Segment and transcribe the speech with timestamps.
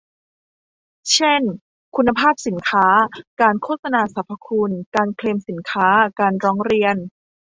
[1.13, 1.41] เช่น
[1.95, 2.87] คุณภาพสินค้า
[3.41, 5.87] การโฆษณาสรรพคุณ การเคลมสินค้า
[6.19, 6.95] การร้องเรียน